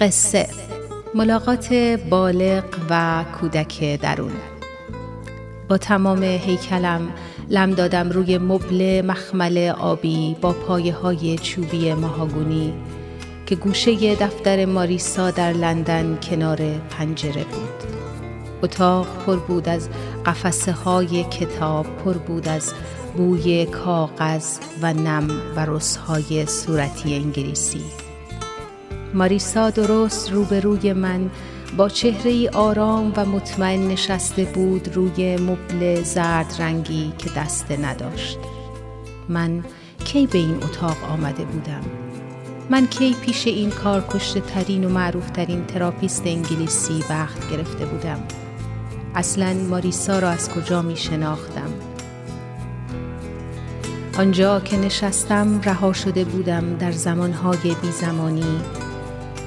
قصه. 0.00 0.48
ملاقات 1.14 1.74
بالغ 2.10 2.64
و 2.90 3.24
کودک 3.40 4.00
درون. 4.00 4.32
با 5.68 5.78
تمام 5.78 6.22
هیکلم 6.22 7.08
لم 7.48 7.70
دادم 7.70 8.10
روی 8.10 8.38
مبل 8.38 9.02
مخمل 9.06 9.72
آبی 9.78 10.36
با 10.40 10.52
پایه 10.52 10.94
های 10.94 11.38
چوبی 11.38 11.94
ماهاگونی 11.94 12.74
که 13.46 13.54
گوشه 13.56 14.14
دفتر 14.14 14.64
ماریسا 14.64 15.30
در 15.30 15.52
لندن 15.52 16.18
کنار 16.22 16.58
پنجره 16.90 17.44
بود. 17.44 17.90
اتاق 18.62 19.06
پر 19.26 19.36
بود 19.36 19.68
از 19.68 19.88
قفسه 20.26 20.72
های 20.72 21.24
کتاب 21.24 21.86
پر 22.04 22.12
بود 22.12 22.48
از 22.48 22.72
بوی 23.16 23.66
کاغذ 23.66 24.58
و 24.82 24.92
نم 24.92 25.28
و 25.56 25.66
رزهای 25.66 26.46
صورتی 26.46 27.14
انگلیسی. 27.14 28.09
ماریسا 29.14 29.70
درست 29.70 30.32
روبروی 30.32 30.92
من. 30.92 31.30
با 31.76 31.88
چهره 31.88 32.30
ای 32.30 32.48
آرام 32.48 33.12
و 33.16 33.24
مطمئن 33.24 33.88
نشسته 33.88 34.44
بود 34.44 34.94
روی 34.94 35.36
مبل 35.36 36.02
زرد 36.02 36.56
رنگی 36.58 37.12
که 37.18 37.30
دسته 37.36 37.76
نداشت. 37.76 38.38
من 39.28 39.64
کی 40.04 40.26
به 40.26 40.38
این 40.38 40.56
اتاق 40.56 40.96
آمده 41.10 41.44
بودم؟ 41.44 41.82
من 42.70 42.86
کی 42.86 43.16
پیش 43.22 43.46
این 43.46 43.70
کار 43.70 44.00
ترین 44.54 44.84
و 44.84 44.88
معروف 44.88 45.30
ترین 45.30 45.66
therapist 45.66 46.22
انگلیسی 46.26 47.04
وقت 47.10 47.50
گرفته 47.50 47.86
بودم؟ 47.86 48.22
اصلا 49.14 49.54
ماریسا 49.54 50.18
را 50.18 50.30
از 50.30 50.50
کجا 50.50 50.82
می 50.82 50.96
شناختم 50.96 51.72
آنجا 54.18 54.60
که 54.60 54.76
نشستم 54.76 55.60
رها 55.60 55.92
شده 55.92 56.24
بودم 56.24 56.76
در 56.76 56.92
زمانهای 56.92 57.76
بی 57.82 57.92
زمانی 57.92 58.60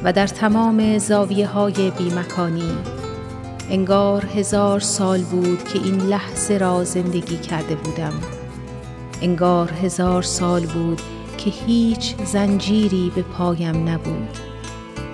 و 0.03 0.13
در 0.13 0.27
تمام 0.27 0.97
زاویه 0.97 1.47
های 1.47 1.91
بیمکانی. 1.91 2.71
انگار 3.69 4.25
هزار 4.25 4.79
سال 4.79 5.21
بود 5.21 5.63
که 5.63 5.79
این 5.79 5.97
لحظه 5.97 6.57
را 6.57 6.83
زندگی 6.83 7.37
کرده 7.37 7.75
بودم. 7.75 8.13
انگار 9.21 9.71
هزار 9.71 10.21
سال 10.21 10.65
بود 10.65 11.01
که 11.37 11.49
هیچ 11.49 12.15
زنجیری 12.25 13.11
به 13.15 13.21
پایم 13.21 13.89
نبود. 13.89 14.37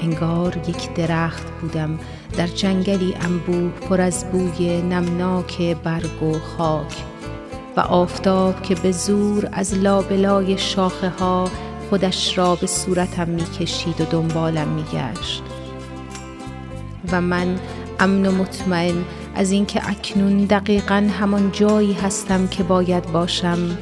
انگار 0.01 0.57
یک 0.57 0.93
درخت 0.93 1.47
بودم 1.61 1.99
در 2.37 2.47
جنگلی 2.47 3.15
انبوه 3.21 3.71
پر 3.71 4.01
از 4.01 4.25
بوی 4.31 4.81
نمناک 4.81 5.77
برگ 5.83 6.23
و 6.23 6.39
خاک 6.39 7.03
و 7.77 7.79
آفتاب 7.79 8.61
که 8.61 8.75
به 8.75 8.91
زور 8.91 9.49
از 9.51 9.77
لابلای 9.77 10.57
شاخه 10.57 11.09
ها 11.09 11.49
خودش 11.89 12.37
را 12.37 12.55
به 12.55 12.67
صورتم 12.67 13.29
می 13.29 13.43
کشید 13.43 14.01
و 14.01 14.05
دنبالم 14.05 14.67
می 14.67 14.83
گشت 14.83 15.43
و 17.11 17.21
من 17.21 17.59
امن 17.99 18.25
و 18.25 18.31
مطمئن 18.31 19.05
از 19.35 19.51
اینکه 19.51 19.89
اکنون 19.89 20.37
دقیقا 20.45 21.09
همان 21.19 21.51
جایی 21.51 21.93
هستم 21.93 22.47
که 22.47 22.63
باید 22.63 23.11
باشم 23.11 23.77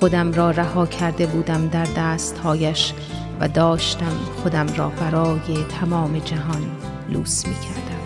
خودم 0.00 0.32
را 0.32 0.50
رها 0.50 0.86
کرده 0.86 1.26
بودم 1.26 1.68
در 1.68 1.86
دستهایش 1.96 2.92
و 3.40 3.48
داشتم 3.48 4.16
خودم 4.42 4.66
را 4.76 4.88
برای 4.88 5.64
تمام 5.80 6.18
جهان 6.18 6.62
لوس 7.08 7.46
می 7.46 7.54
کردم. 7.54 7.99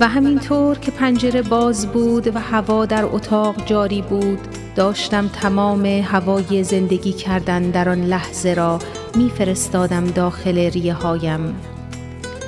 و 0.00 0.08
همینطور 0.08 0.78
که 0.78 0.90
پنجره 0.90 1.42
باز 1.42 1.86
بود 1.86 2.36
و 2.36 2.40
هوا 2.40 2.86
در 2.86 3.04
اتاق 3.04 3.66
جاری 3.66 4.02
بود 4.02 4.38
داشتم 4.76 5.28
تمام 5.28 5.86
هوای 5.86 6.64
زندگی 6.64 7.12
کردن 7.12 7.70
در 7.70 7.88
آن 7.88 8.04
لحظه 8.04 8.54
را 8.54 8.78
میفرستادم 9.16 10.06
داخل 10.06 10.58
ریه 10.58 10.94
هایم 10.94 11.56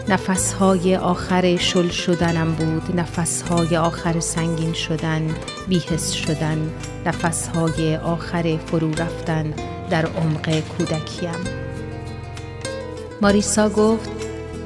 نفسهای 0.09 0.97
آخر 0.97 1.57
شل 1.57 1.89
شدنم 1.89 2.53
بود 2.53 3.01
نفسهای 3.01 3.77
آخر 3.77 4.21
سنگین 4.21 4.73
شدن 4.73 5.35
بیهس 5.69 6.13
شدن 6.13 6.71
نفسهای 7.07 7.97
آخر 7.97 8.57
فرو 8.67 8.91
رفتن 8.91 9.55
در 9.91 10.07
عمق 10.07 10.61
کودکیم. 10.61 11.63
ماریسا 13.23 13.69
گفت 13.69 14.11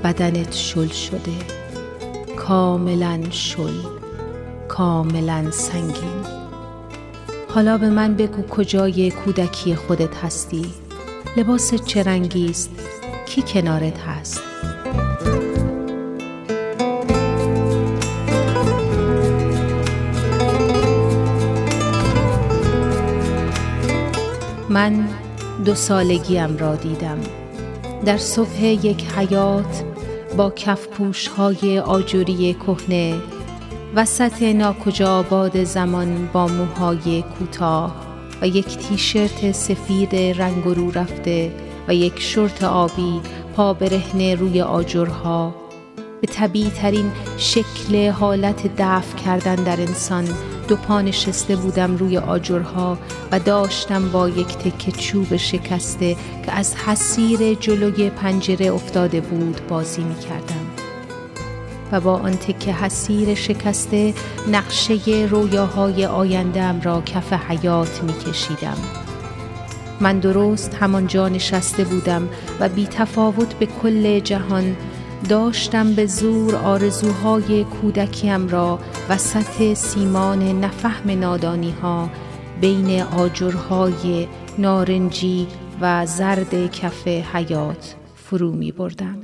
بدنت 0.05 0.53
شل 0.53 0.89
شده. 0.89 1.66
کاملا 2.49 3.21
شل 3.31 3.75
کاملا 4.69 5.51
سنگین. 5.51 6.25
حالا 7.49 7.79
به 7.79 7.91
من 7.91 8.15
بگو 8.15 8.43
کجای 8.43 9.11
کودکی 9.11 9.75
خودت 9.75 10.17
هستی؟ 10.17 10.67
لباس 11.37 11.75
چه 11.75 12.03
رنگی 12.03 12.51
است؟ 12.51 12.71
کی 13.27 13.43
کنارت 13.43 13.99
هست؟ 13.99 14.43
من 24.69 25.09
دو 25.65 25.75
سالگیم 25.75 26.57
را 26.57 26.77
دیدم. 26.77 27.19
در 28.05 28.19
صبح 28.19 28.65
یک 28.65 29.05
حیات 29.05 29.96
با 30.37 30.51
کفپوش 30.51 31.29
های 31.29 31.79
آجوری 31.79 32.55
کهنه. 32.55 33.15
وسط 33.95 34.43
ناکجا 34.43 35.19
آباد 35.19 35.65
زمان 35.65 36.29
با 36.33 36.47
موهای 36.47 37.23
کوتاه 37.23 37.95
و 38.43 38.49
یک 38.49 38.79
تیشرت 38.79 39.53
سفید 39.53 40.17
رنگ 40.17 40.65
رو 40.65 40.91
رفته 40.91 41.53
و 41.89 41.95
یک 41.95 42.21
شرت 42.21 42.65
آبی 42.65 43.21
پا 43.57 43.75
برهنه 43.75 44.35
روی 44.35 44.61
آجرها. 44.61 45.55
به 46.21 46.27
طبیعی 46.27 46.71
ترین 46.71 47.13
شکل 47.37 48.09
حالت 48.11 48.77
دفع 48.79 49.17
کردن 49.17 49.55
در 49.55 49.81
انسان 49.81 50.25
دو 50.69 50.77
پا 50.77 51.01
نشسته 51.01 51.57
بودم 51.57 51.97
روی 51.97 52.19
آجرها 52.19 52.99
و 53.33 53.39
داشتم 53.39 54.09
با 54.09 54.29
یک 54.29 54.47
تکه 54.47 54.93
چوب 54.93 55.37
شکسته 55.37 56.17
که 56.47 56.53
از 56.53 56.77
حسیر 56.77 57.55
جلوی 57.55 58.11
پنجره 58.11 58.67
افتاده 58.67 59.21
بود 59.21 59.61
بازی 59.69 60.03
می 60.03 60.15
کردم 60.15 60.67
و 61.93 62.01
با 62.01 62.15
آن 62.17 62.33
تکه 62.33 62.73
حسیر 62.73 63.35
شکسته 63.35 64.15
نقشه 64.53 65.29
رویاهای 65.31 66.07
آیندهم 66.07 66.81
را 66.81 67.03
کف 67.03 67.33
حیات 67.33 68.03
می 68.03 68.13
کشیدم. 68.13 68.77
من 70.01 70.19
درست 70.19 70.75
همانجا 70.75 71.29
نشسته 71.29 71.85
بودم 71.85 72.29
و 72.61 72.69
بی 72.69 72.87
تفاوت 72.87 73.55
به 73.55 73.67
کل 73.67 74.21
جهان 74.21 74.77
داشتم 75.29 75.95
به 75.95 76.07
زور 76.07 76.57
آرزوهای 76.57 77.65
کودکیم 77.65 78.49
را 78.49 78.79
وسط 79.09 79.75
سیمان 79.75 80.61
نفهم 80.65 81.11
نادانی 81.11 81.71
ها 81.71 82.11
بین 82.61 83.03
آجرهای 83.03 84.27
نارنجی 84.59 85.47
و 85.81 86.07
زرد 86.07 86.71
کف 86.71 87.09
حیات 87.09 87.95
فرو 88.15 88.53
می 88.53 88.73
بردم. 88.73 89.19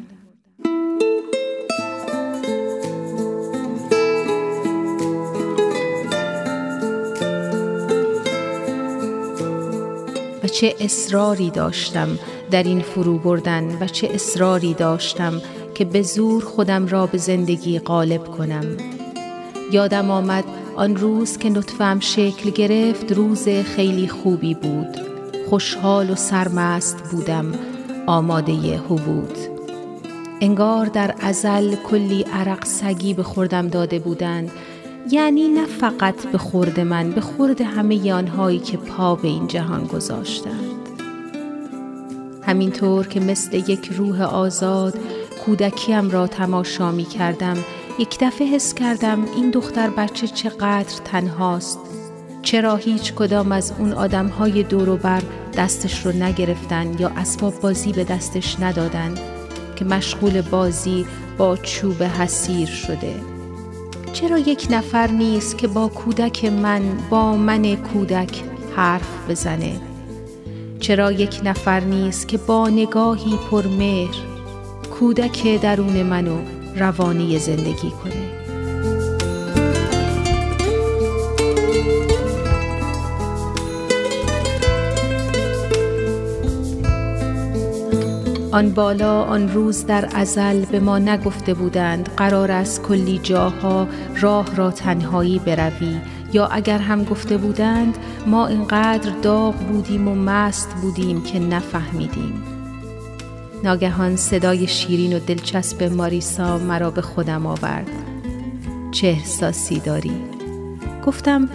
و 10.42 10.48
چه 10.48 10.74
اصراری 10.80 11.50
داشتم 11.50 12.18
در 12.50 12.62
این 12.62 12.80
فرو 12.80 13.18
بردن 13.18 13.78
و 13.80 13.86
چه 13.86 14.08
اصراری 14.14 14.74
داشتم 14.74 15.42
که 15.74 15.84
به 15.84 16.02
زور 16.02 16.44
خودم 16.44 16.86
را 16.86 17.06
به 17.06 17.18
زندگی 17.18 17.78
غالب 17.78 18.24
کنم. 18.24 18.64
یادم 19.72 20.10
آمد 20.10 20.44
آن 20.76 20.96
روز 20.96 21.38
که 21.38 21.50
نطفم 21.50 22.00
شکل 22.00 22.50
گرفت 22.50 23.12
روز 23.12 23.48
خیلی 23.48 24.08
خوبی 24.08 24.54
بود. 24.54 25.12
خوشحال 25.52 26.10
و 26.10 26.14
سرمست 26.14 26.96
بودم 27.10 27.52
آماده 28.06 28.52
حبود 28.76 29.38
انگار 30.40 30.86
در 30.86 31.14
ازل 31.20 31.74
کلی 31.74 32.22
عرق 32.22 32.64
سگی 32.64 33.14
به 33.14 33.22
خوردم 33.22 33.68
داده 33.68 33.98
بودند 33.98 34.50
یعنی 35.10 35.48
نه 35.48 35.66
فقط 35.66 36.26
به 36.26 36.38
خورد 36.38 36.80
من 36.80 37.10
به 37.10 37.20
خورد 37.20 37.60
همه 37.60 38.12
آنهایی 38.12 38.58
که 38.58 38.76
پا 38.76 39.14
به 39.14 39.28
این 39.28 39.46
جهان 39.46 39.84
گذاشتند. 39.84 40.88
همینطور 42.42 43.06
که 43.06 43.20
مثل 43.20 43.56
یک 43.56 43.92
روح 43.92 44.22
آزاد 44.22 44.98
کودکیم 45.46 46.10
را 46.10 46.26
تماشا 46.26 46.90
می 46.90 47.04
کردم. 47.04 47.56
یک 47.98 48.18
دفعه 48.20 48.46
حس 48.46 48.74
کردم 48.74 49.24
این 49.36 49.50
دختر 49.50 49.90
بچه 49.90 50.26
چقدر 50.26 51.00
تنهاست. 51.04 51.78
چرا 52.42 52.76
هیچ 52.76 53.14
کدام 53.14 53.52
از 53.52 53.72
اون 53.78 53.92
آدم 53.92 54.26
های 54.26 54.62
دور 54.62 54.96
بر 54.96 55.22
دستش 55.56 56.06
رو 56.06 56.12
نگرفتن 56.12 56.98
یا 56.98 57.08
اسباب 57.08 57.60
بازی 57.60 57.92
به 57.92 58.04
دستش 58.04 58.60
ندادن 58.60 59.14
که 59.76 59.84
مشغول 59.84 60.40
بازی 60.40 61.06
با 61.38 61.56
چوب 61.56 62.02
حسیر 62.02 62.68
شده؟ 62.68 63.14
چرا 64.12 64.38
یک 64.38 64.66
نفر 64.70 65.06
نیست 65.06 65.58
که 65.58 65.68
با 65.68 65.88
کودک 65.88 66.44
من 66.44 66.82
با 67.10 67.36
من 67.36 67.76
کودک 67.76 68.42
حرف 68.76 69.30
بزنه؟ 69.30 69.80
چرا 70.80 71.12
یک 71.12 71.40
نفر 71.44 71.80
نیست 71.80 72.28
که 72.28 72.38
با 72.38 72.68
نگاهی 72.68 73.38
پرمهر 73.50 74.31
کودک 75.02 75.60
درون 75.62 76.02
منو 76.02 76.38
روانی 76.76 77.38
زندگی 77.38 77.90
کنه. 77.90 78.12
آن 88.52 88.70
بالا 88.70 89.22
آن 89.22 89.48
روز 89.48 89.86
در 89.86 90.08
ازل 90.14 90.64
به 90.64 90.80
ما 90.80 90.98
نگفته 90.98 91.54
بودند 91.54 92.08
قرار 92.16 92.50
است 92.50 92.82
کلی 92.82 93.18
جاها 93.18 93.88
راه 94.20 94.56
را 94.56 94.70
تنهایی 94.70 95.38
بروی. 95.38 96.00
یا 96.32 96.46
اگر 96.46 96.78
هم 96.78 97.04
گفته 97.04 97.36
بودند 97.36 97.98
ما 98.26 98.46
اینقدر 98.46 99.10
داغ 99.22 99.54
بودیم 99.54 100.08
و 100.08 100.14
مست 100.14 100.74
بودیم 100.82 101.22
که 101.22 101.38
نفهمیدیم. 101.38 102.51
ناگهان 103.64 104.16
صدای 104.16 104.66
شیرین 104.66 105.16
و 105.16 105.18
دلچسب 105.18 105.82
ماریسا 105.82 106.58
مرا 106.58 106.90
به 106.90 107.02
خودم 107.02 107.46
آورد 107.46 107.90
چه 108.90 109.06
احساسی 109.06 109.80
داری؟ 109.80 110.12
گفتم 111.06 111.48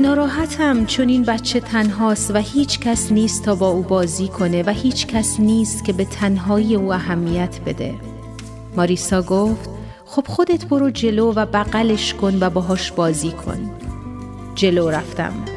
ناراحتم 0.00 0.86
چون 0.86 1.08
این 1.08 1.22
بچه 1.22 1.60
تنهاست 1.60 2.30
و 2.34 2.38
هیچ 2.38 2.80
کس 2.80 3.12
نیست 3.12 3.44
تا 3.44 3.54
با 3.54 3.68
او 3.68 3.82
بازی 3.82 4.28
کنه 4.28 4.62
و 4.62 4.70
هیچ 4.70 5.06
کس 5.06 5.40
نیست 5.40 5.84
که 5.84 5.92
به 5.92 6.04
تنهایی 6.04 6.76
او 6.76 6.92
اهمیت 6.92 7.60
بده. 7.66 7.94
ماریسا 8.76 9.22
گفت 9.22 9.70
خب 10.04 10.24
خودت 10.28 10.66
برو 10.66 10.90
جلو 10.90 11.32
و 11.32 11.46
بغلش 11.46 12.14
کن 12.14 12.38
و 12.40 12.50
باهاش 12.50 12.92
بازی 12.92 13.30
کن. 13.30 13.70
جلو 14.54 14.90
رفتم 14.90 15.55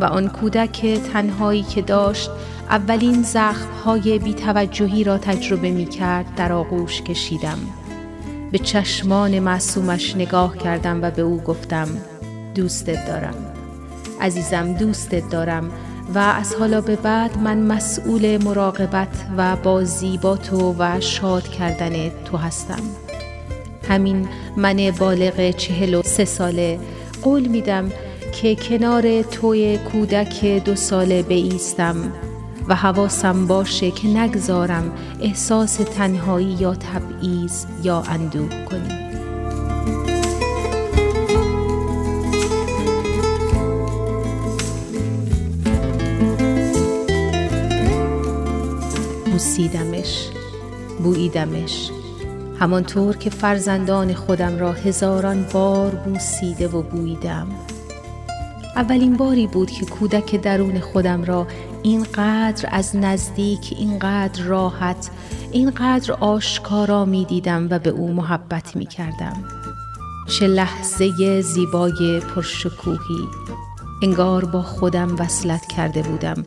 و 0.00 0.04
آن 0.04 0.28
کودک 0.28 0.86
تنهایی 1.12 1.62
که 1.62 1.82
داشت 1.82 2.30
اولین 2.70 3.22
زخمهای 3.22 4.18
بیتوجهی 4.18 5.04
را 5.04 5.18
تجربه 5.18 5.70
می 5.70 5.86
کرد 5.86 6.34
در 6.34 6.52
آغوش 6.52 7.02
کشیدم. 7.02 7.58
به 8.52 8.58
چشمان 8.58 9.38
معصومش 9.38 10.16
نگاه 10.16 10.58
کردم 10.58 11.02
و 11.02 11.10
به 11.10 11.22
او 11.22 11.40
گفتم 11.40 11.88
دوستت 12.54 13.06
دارم. 13.06 13.34
عزیزم 14.20 14.72
دوستت 14.72 15.30
دارم 15.30 15.70
و 16.14 16.18
از 16.18 16.54
حالا 16.54 16.80
به 16.80 16.96
بعد 16.96 17.38
من 17.38 17.58
مسئول 17.58 18.44
مراقبت 18.44 19.26
و 19.36 19.56
بازی 19.56 20.18
با 20.18 20.36
تو 20.36 20.74
و 20.78 21.00
شاد 21.00 21.48
کردن 21.48 22.08
تو 22.24 22.36
هستم 22.36 22.82
همین 23.88 24.28
من 24.56 24.90
بالغ 24.90 25.50
چهل 25.50 25.94
و 25.94 26.02
سه 26.02 26.24
ساله 26.24 26.78
قول 27.22 27.46
میدم 27.46 27.92
که 28.42 28.54
کنار 28.54 29.22
توی 29.22 29.78
کودک 29.78 30.44
دو 30.44 30.74
ساله 30.74 31.22
بیستم 31.22 32.12
و 32.68 32.74
حواسم 32.74 33.46
باشه 33.46 33.90
که 33.90 34.08
نگذارم 34.08 34.92
احساس 35.20 35.76
تنهایی 35.76 36.46
یا 36.46 36.74
تبعیض 36.74 37.64
یا 37.82 38.02
اندوه 38.02 38.64
کنی. 38.64 39.10
بوسیدمش 49.32 50.28
بوییدمش. 51.02 51.90
همانطور 52.58 53.16
که 53.16 53.30
فرزندان 53.30 54.14
خودم 54.14 54.58
را 54.58 54.72
هزاران 54.72 55.46
بار 55.52 55.90
بوسیده 55.90 56.68
و 56.68 56.82
بوییدم. 56.82 57.46
اولین 58.76 59.16
باری 59.16 59.46
بود 59.46 59.70
که 59.70 59.86
کودک 59.86 60.36
درون 60.42 60.80
خودم 60.80 61.24
را 61.24 61.46
اینقدر 61.82 62.68
از 62.72 62.96
نزدیک 62.96 63.74
اینقدر 63.78 64.42
راحت 64.42 65.10
اینقدر 65.52 66.12
آشکارا 66.12 67.04
می 67.04 67.24
دیدم 67.24 67.68
و 67.70 67.78
به 67.78 67.90
او 67.90 68.12
محبت 68.12 68.76
می 68.76 68.86
کردم 68.86 69.44
چه 70.30 70.46
لحظه 70.46 71.40
زیبای 71.40 72.20
پرشکوهی. 72.20 73.28
انگار 74.02 74.44
با 74.44 74.62
خودم 74.62 75.16
وصلت 75.18 75.66
کرده 75.66 76.02
بودم. 76.02 76.44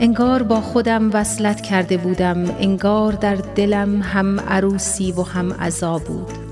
انگار 0.00 0.42
با 0.42 0.60
خودم 0.60 1.10
وصلت 1.12 1.60
کرده 1.60 1.96
بودم. 1.96 2.44
انگار 2.58 3.12
در 3.12 3.34
دلم 3.34 4.02
هم 4.02 4.40
عروسی 4.40 5.12
و 5.12 5.22
هم 5.22 5.52
عذا 5.52 5.98
بود. 5.98 6.49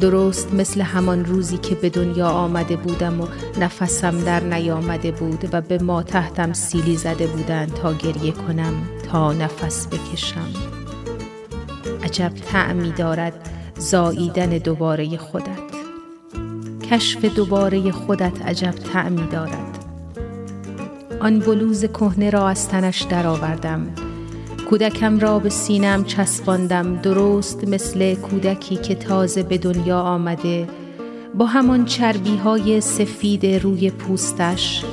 درست 0.00 0.54
مثل 0.54 0.80
همان 0.80 1.24
روزی 1.24 1.58
که 1.58 1.74
به 1.74 1.90
دنیا 1.90 2.28
آمده 2.28 2.76
بودم 2.76 3.20
و 3.20 3.26
نفسم 3.60 4.24
در 4.24 4.40
نیامده 4.40 5.10
بود 5.10 5.48
و 5.52 5.60
به 5.60 5.78
ما 5.78 6.02
تحتم 6.02 6.52
سیلی 6.52 6.96
زده 6.96 7.26
بودند 7.26 7.74
تا 7.74 7.92
گریه 7.92 8.32
کنم 8.32 8.74
تا 9.10 9.32
نفس 9.32 9.86
بکشم. 9.86 10.48
عجب 12.04 12.32
تعمی 12.52 12.92
دارد 12.92 13.50
زاییدن 13.78 14.50
دوباره 14.50 15.16
خودت. 15.16 15.76
کشف 16.90 17.24
دوباره 17.24 17.92
خودت 17.92 18.42
عجب 18.46 18.70
تعمی 18.70 19.26
دارد. 19.26 19.84
آن 21.20 21.38
بلوز 21.38 21.84
کهنه 21.84 22.30
را 22.30 22.48
از 22.48 22.68
تنش 22.68 23.02
درآوردم. 23.02 24.05
کودکم 24.70 25.18
را 25.18 25.38
به 25.38 25.48
سینم 25.48 26.04
چسباندم 26.04 26.96
درست 26.96 27.68
مثل 27.68 28.14
کودکی 28.14 28.76
که 28.76 28.94
تازه 28.94 29.42
به 29.42 29.58
دنیا 29.58 30.00
آمده. 30.00 30.68
با 31.34 31.46
همان 31.46 31.84
چربی 31.84 32.36
های 32.36 32.80
سفید 32.80 33.46
روی 33.46 33.90
پوستش 33.90 34.84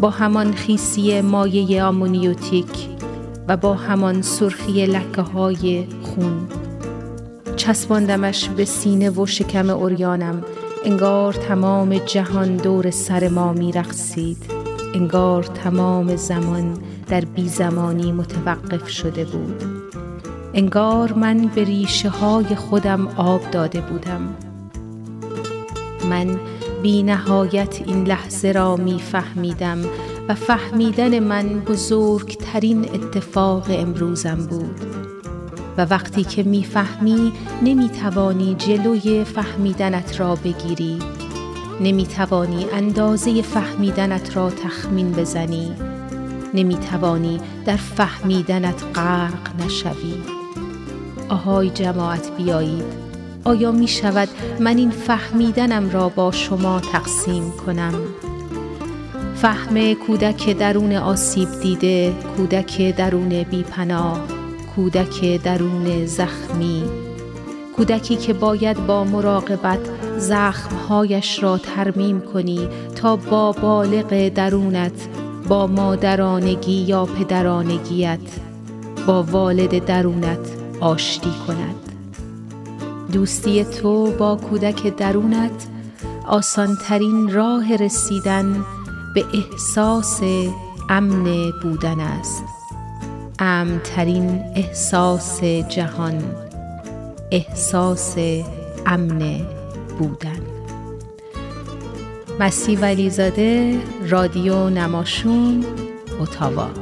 با 0.00 0.10
همان 0.10 0.52
خیسی 0.52 1.20
مایه 1.20 1.84
آمونیوتیک 1.84 2.88
و 3.48 3.56
با 3.56 3.74
همان 3.74 4.22
سرخی 4.22 4.86
لکه 4.86 5.22
های 5.22 5.84
خون. 6.02 6.48
چسباندمش 7.56 8.48
به 8.48 8.64
سینه 8.64 9.10
و 9.10 9.26
شکم 9.26 9.70
اوریانم. 9.70 10.44
انگار 10.84 11.32
تمام 11.32 11.98
جهان 11.98 12.56
دور 12.56 12.90
سر 12.90 13.28
ما 13.28 13.52
می 13.52 13.72
رقصید. 13.72 14.38
انگار 14.94 15.42
تمام 15.42 16.16
زمان 16.16 16.78
در 17.12 17.24
بی 17.24 17.48
زمانی 17.48 18.12
متوقف 18.12 18.88
شده 18.88 19.24
بود. 19.24 19.62
انگار 20.54 21.12
من 21.12 21.50
به 21.54 21.64
ریشه 21.64 22.08
های 22.08 22.44
خودم 22.44 23.08
آب 23.16 23.50
داده 23.50 23.80
بودم. 23.80 24.20
من 26.10 26.40
بی 26.82 27.02
نهایت 27.02 27.82
این 27.86 28.04
لحظه 28.04 28.52
را 28.52 28.76
می 28.76 28.98
فهمیدم 28.98 29.78
و 30.28 30.34
فهمیدن 30.34 31.18
من 31.18 31.48
بزرگترین 31.48 32.84
اتفاق 32.94 33.66
امروزم 33.70 34.46
بود. 34.50 34.80
و 35.78 35.84
وقتی 35.84 36.24
که 36.24 36.42
می‌فهمی 36.42 37.32
نمی‌توانی 37.62 38.54
جلوی 38.54 39.24
فهمیدنت 39.24 40.20
را 40.20 40.34
بگیری. 40.34 40.98
نمی 41.80 42.06
توانی 42.06 42.66
اندازه 42.72 43.42
فهمیدنت 43.42 44.36
را 44.36 44.50
تخمین 44.50 45.12
بزنی. 45.12 45.91
نمی 46.54 46.74
توانی 46.74 47.40
در 47.66 47.76
فهمیدنت 47.76 48.84
غرق 48.94 49.64
نشوی. 49.64 50.14
آهای 51.28 51.70
جماعت 51.70 52.36
بیایید. 52.36 53.02
آیا 53.44 53.72
می 53.72 53.88
شود 53.88 54.28
من 54.60 54.76
این 54.76 54.90
فهمیدنم 54.90 55.90
را 55.90 56.08
با 56.08 56.32
شما 56.32 56.80
تقسیم 56.80 57.50
کنم؟ 57.66 57.94
فهم 59.34 59.94
کودک 59.94 60.58
درون 60.58 60.92
آسیب 60.92 61.48
دیده 61.62 62.14
کودک 62.36 62.96
درون 62.96 63.42
بیپناه 63.42 64.20
کودک 64.76 65.42
درون 65.42 66.06
زخمی. 66.06 66.82
کودکی 67.76 68.16
که 68.16 68.32
باید 68.32 68.86
با 68.86 69.04
مراقبت 69.04 69.78
زخمهایش 70.18 71.42
را 71.42 71.58
ترمیم 71.58 72.20
کنی 72.20 72.68
تا 72.94 73.16
با 73.16 73.52
بالغ 73.52 74.28
درونت 74.28 75.08
با 75.48 75.66
مادرانگی 75.66 76.72
یا 76.72 77.04
پدرانگیت 77.04 78.20
با 79.06 79.22
والد 79.22 79.84
درونت 79.84 80.48
آشتی 80.80 81.32
کند. 81.46 81.74
دوستی 83.12 83.64
تو 83.64 84.10
با 84.10 84.36
کودک 84.36 84.96
درونت 84.96 85.66
آسانترین 86.26 87.32
راه 87.32 87.76
رسیدن 87.76 88.64
به 89.14 89.24
احساس 89.34 90.20
امن 90.88 91.50
بودن 91.62 92.00
است. 92.00 92.44
امترین 93.38 94.40
احساس 94.56 95.44
جهان 95.44 96.22
احساس 97.30 98.16
امن 98.86 99.40
بودن. 99.98 100.51
مسیح 102.40 102.78
ولیزاده 102.80 103.80
رادیو 104.08 104.70
نماشون 104.70 105.64
اتاوا. 106.20 106.81